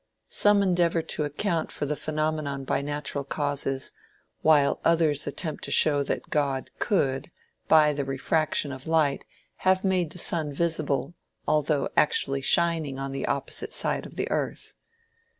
Some 0.29 0.63
endeavor 0.63 1.03
to 1.03 1.25
account 1.25 1.71
for 1.71 1.85
the 1.85 1.95
phenomenon 1.95 2.63
by 2.63 2.81
natural 2.81 3.23
causes, 3.23 3.91
while 4.41 4.79
others 4.83 5.27
attempt 5.27 5.63
to 5.65 5.69
show 5.69 6.01
that 6.01 6.31
God 6.31 6.71
could, 6.79 7.29
by 7.67 7.93
the 7.93 8.03
refraction 8.03 8.71
of 8.71 8.87
light 8.87 9.25
have 9.57 9.83
made 9.83 10.09
the 10.09 10.17
sun 10.17 10.53
visible 10.53 11.13
although 11.47 11.87
actually 11.95 12.41
shining 12.41 12.97
on 12.97 13.11
the 13.11 13.27
opposite 13.27 13.73
side 13.73 14.07
of 14.07 14.15
the 14.15 14.27
earth. 14.31 14.73